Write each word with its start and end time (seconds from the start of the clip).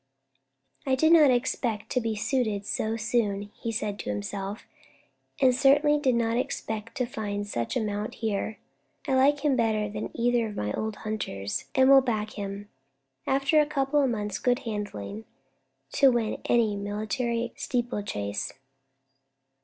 "I 0.83 0.95
did 0.95 1.13
not 1.13 1.29
expect 1.29 1.91
to 1.91 2.01
be 2.01 2.15
suited 2.15 2.65
so 2.65 2.97
soon," 2.97 3.51
he 3.55 3.71
said 3.71 3.99
to 3.99 4.09
himself, 4.09 4.63
"and 5.39 5.53
certainly 5.53 5.99
did 5.99 6.15
not 6.15 6.37
expect 6.39 6.95
to 6.97 7.05
find 7.05 7.45
such 7.45 7.77
a 7.77 7.81
mount 7.81 8.15
here. 8.15 8.57
I 9.07 9.13
like 9.13 9.41
him 9.41 9.55
better 9.55 9.87
than 9.87 10.09
either 10.19 10.47
of 10.47 10.55
my 10.55 10.73
old 10.73 10.95
hunters, 11.05 11.65
and 11.75 11.87
will 11.87 12.01
back 12.01 12.31
him, 12.31 12.67
after 13.27 13.59
a 13.61 13.67
couple 13.67 14.01
of 14.01 14.09
months' 14.09 14.39
good 14.39 14.61
handling, 14.65 15.25
to 15.91 16.09
win 16.11 16.41
any 16.45 16.75
military 16.75 17.53
steeplechase. 17.55 18.53